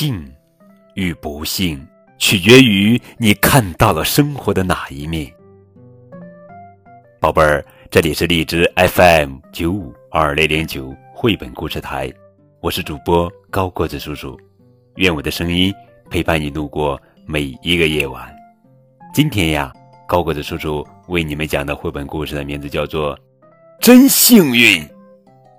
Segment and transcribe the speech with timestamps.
[0.00, 0.32] 幸
[0.94, 1.84] 与不幸，
[2.18, 5.28] 取决于你看到了生活的哪一面。
[7.18, 12.08] 宝贝儿，这里是荔枝 FM 九五二零零九绘本故事台，
[12.60, 14.38] 我是主播高个子叔叔，
[14.94, 15.74] 愿我的声音
[16.08, 16.96] 陪伴你度过
[17.26, 18.32] 每一个夜晚。
[19.12, 19.72] 今天呀，
[20.06, 23.16] 高个子叔叔为你们讲的绘本故事的名字叫做
[23.80, 24.88] 《真幸运，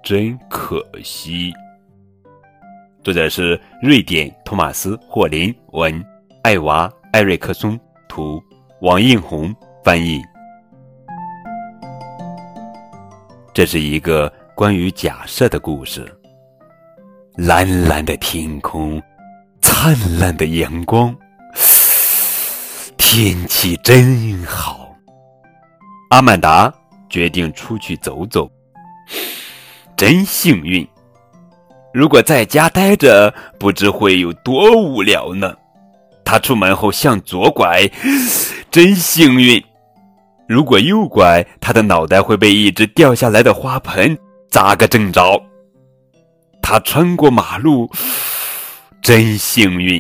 [0.02, 1.52] 真可惜》。
[3.10, 6.06] 作者是瑞典托马斯·霍林文，
[6.44, 7.76] 艾娃·艾瑞克松
[8.08, 8.40] 图，
[8.82, 9.52] 王映红
[9.84, 10.22] 翻译。
[13.52, 16.06] 这是一个关于假设的故事。
[17.36, 19.02] 蓝蓝的天空，
[19.60, 21.12] 灿烂的阳光，
[22.96, 24.96] 天气真好。
[26.12, 26.72] 阿曼达
[27.10, 28.48] 决定出去走走，
[29.98, 30.88] 真幸运。
[31.92, 35.56] 如果在家待着，不知会有多无聊呢。
[36.24, 37.90] 他出门后向左拐，
[38.70, 39.60] 真幸运；
[40.48, 44.16] 如果右拐，他的脑袋会被一只掉下来的花盆
[44.52, 45.42] 砸个正着。
[46.62, 47.90] 他穿过马路，
[49.02, 50.00] 真幸运；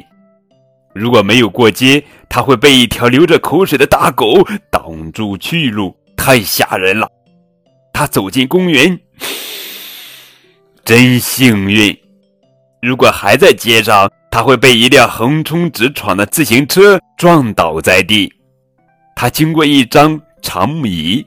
[0.93, 7.09] 如果没有过街，他会被一条流着口水的大狗挡住去路，太吓人了。
[7.91, 8.99] 他走进公园。
[10.89, 11.95] 真幸运！
[12.81, 18.33] 如果还在街上，他会被一辆横冲直闯的自行车撞倒在地。
[19.15, 21.23] 他经过一张长椅，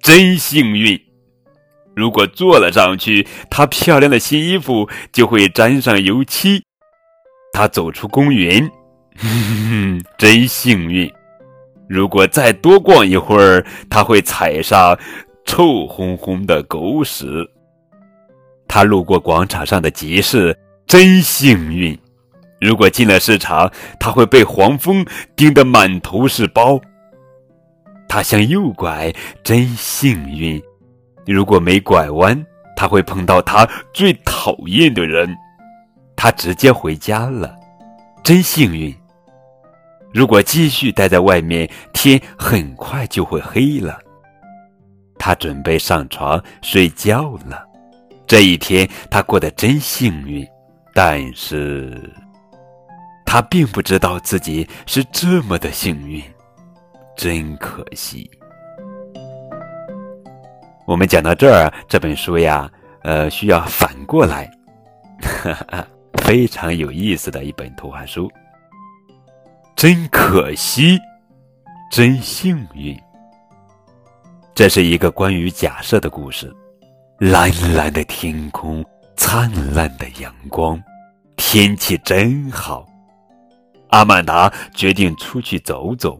[0.00, 0.98] 真幸运！
[1.94, 6.64] 如果坐了上去，他漂亮的新衣服就会沾上油漆。
[7.52, 8.66] 他走出公园，
[10.16, 11.12] 真幸运！
[11.86, 14.98] 如果再多逛一会儿，他会踩上
[15.44, 17.46] 臭烘烘的狗屎。
[18.72, 21.98] 他路过广场上的集市，真幸运。
[22.60, 25.04] 如果进了市场，他会被黄蜂
[25.34, 26.80] 叮得满头是包。
[28.08, 30.62] 他向右拐，真幸运。
[31.26, 35.36] 如果没拐弯，他会碰到他最讨厌的人。
[36.14, 37.52] 他直接回家了，
[38.22, 38.94] 真幸运。
[40.14, 43.98] 如果继续待在外面，天很快就会黑了。
[45.18, 47.66] 他准备上床睡觉了。
[48.30, 50.46] 这一天，他过得真幸运，
[50.94, 52.00] 但是，
[53.26, 56.22] 他并不知道自己是这么的幸运，
[57.16, 58.30] 真可惜。
[60.86, 62.70] 我们讲到这儿，这本书呀，
[63.02, 64.48] 呃，需要反过来，
[66.22, 68.30] 非常有意思的一本图画书。
[69.74, 71.00] 真可惜，
[71.90, 72.96] 真幸运。
[74.54, 76.54] 这是一个关于假设的故事。
[77.20, 78.82] 蓝蓝的天空，
[79.14, 80.82] 灿烂的阳光，
[81.36, 82.86] 天气真好。
[83.90, 86.18] 阿曼达决定出去走走，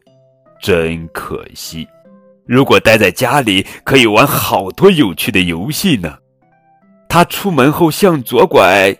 [0.60, 1.88] 真可惜。
[2.44, 6.18] 如果待在家里，可以玩好多有趣的游戏呢。
[7.08, 8.94] 他出门后向左拐，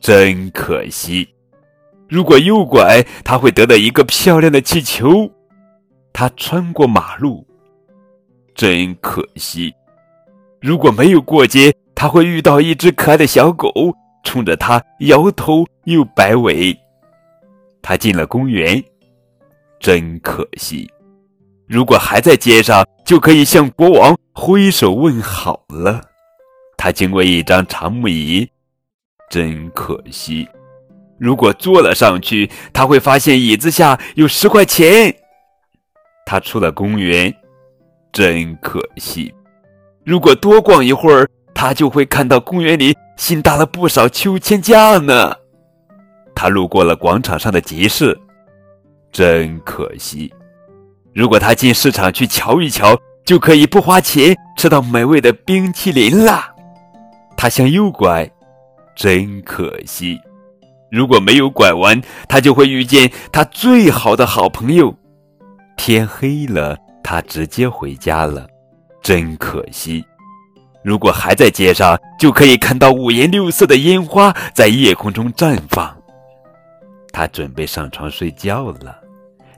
[0.00, 1.28] 真可惜。
[2.08, 5.28] 如果右拐，他会得到一个漂亮的气球。
[6.12, 7.44] 他穿过马路，
[8.54, 9.74] 真可惜。
[10.64, 13.70] 如果没有过街，他会遇到一只可爱的小狗，
[14.24, 16.74] 冲着他摇头又摆尾。
[17.82, 18.82] 他进了公园，
[19.78, 20.90] 真可惜。
[21.68, 26.00] 如果还在街上，就可以向国王挥手问好了。
[26.78, 28.48] 他经过一张长木椅，
[29.28, 30.48] 真可惜。
[31.18, 35.14] 如果坐了上去，他会发现椅子下有十块钱。
[36.24, 37.34] 他出了公园，
[38.10, 39.30] 真可惜。
[40.04, 45.34] 如果多逛一会儿，他就会看到公园里新搭了不少秋千架呢。
[46.34, 48.18] 他路过了广场上的集市，
[49.10, 50.32] 真可惜。
[51.14, 56.52] 如果他进市场去瞧一瞧，就可以不花钱吃到美味的冰淇淋啦。
[57.36, 58.30] 他向右拐，
[58.94, 60.18] 真可惜。
[60.90, 64.94] 如果没有拐弯，他就会遇见他最好的好朋友。
[65.76, 68.46] 天黑了，他直接回家了。
[69.04, 70.02] 真可惜，
[70.82, 75.94] 如果还在街上，就可以看到五颜六色的烟花在夜空中绽放。
[77.12, 78.98] 他准备上床睡觉了。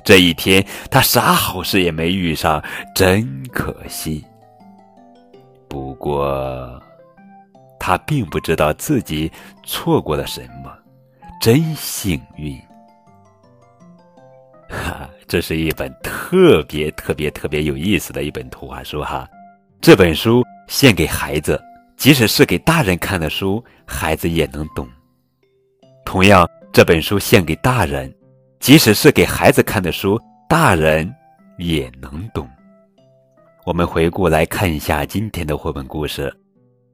[0.04, 2.60] 这一天，他啥好事也没遇上，
[2.92, 4.24] 真可惜。
[5.68, 6.82] 不过，
[7.78, 9.30] 他并不知道自己
[9.64, 10.76] 错过了什么，
[11.40, 12.60] 真幸运。
[14.68, 19.28] 哈，这是一本特别特别特别有意思的一本图画书哈。
[19.80, 21.60] 这本书献给孩子，
[21.96, 24.88] 即使是给大人看的书，孩子也能懂。
[26.04, 28.12] 同样，这本书献给大人，
[28.58, 30.18] 即使是给孩子看的书，
[30.48, 31.12] 大人
[31.58, 32.48] 也能懂。
[33.64, 36.34] 我们回顾来看一下今天的绘本故事，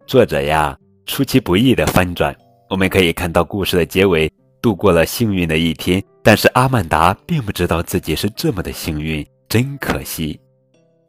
[0.07, 0.77] 作者呀
[1.07, 2.35] 出其不意的翻转。
[2.69, 4.31] 我们可以看到故事的结尾，
[4.61, 10.39] 度过了幸运的一天，但是阿曼达并不知道自己是这么的幸运，真可惜。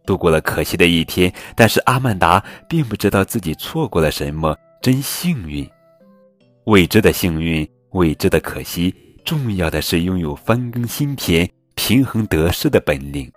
[0.05, 5.67] 度过了可惜的一天，但是阿曼达并不知道自己错过了什么，真幸运。
[6.65, 8.94] 未知的幸运，未知的可惜，
[9.25, 13.31] 重要的是拥有翻耕心田、平衡得失的本领，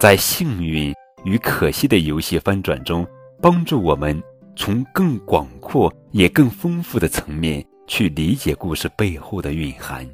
[0.00, 0.94] 在幸运。
[1.24, 3.04] 与可惜的游戏翻转中，
[3.42, 4.22] 帮助我们
[4.54, 10.08] 从更广阔也更丰富的层面去理解故事背后的蕴含。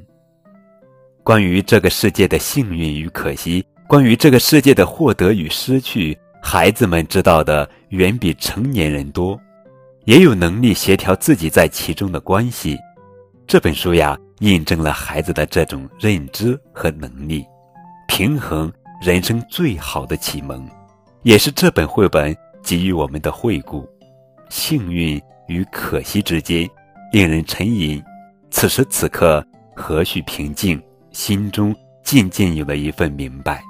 [1.23, 9.39] 关于这个世界的幸运与可惜，关于这个世界的获得与失去，孩子们知道的远比成年人多，
[10.05, 12.77] 也有能力协调自己在其中的关系。
[13.45, 17.45] 这本书呀，印证了孩子的这种认知和能力，
[18.07, 18.71] 平衡
[19.01, 20.67] 人生最好的启蒙。
[21.21, 23.87] 也是这本绘本给予我们的惠顾，
[24.49, 26.67] 幸运与可惜之间，
[27.11, 28.01] 令人沉吟。
[28.49, 29.45] 此时此刻，
[29.75, 30.81] 何须平静？
[31.11, 33.61] 心中渐渐有了一份明白。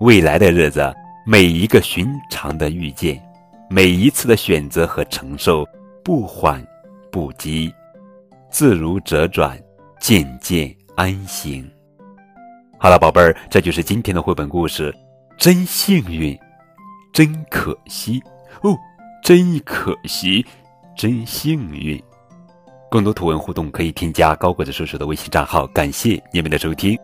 [0.00, 0.94] 未来的日子，
[1.24, 3.18] 每一个寻常的遇见，
[3.70, 5.66] 每一次的选择和承受，
[6.04, 6.62] 不缓
[7.10, 7.72] 不急，
[8.50, 9.58] 自如折转，
[9.98, 11.66] 渐渐安心。
[12.78, 14.94] 好了，宝贝儿，这就是今天的绘本故事。
[15.38, 16.38] 真幸运。
[17.10, 18.22] 真可惜
[18.60, 18.76] 哦，
[19.22, 20.44] 真可惜，
[20.94, 21.98] 真幸运。
[22.90, 25.66] 更多图文互动可以添加高个子叔叔的微信账号。
[25.68, 26.98] 感谢你们的收听。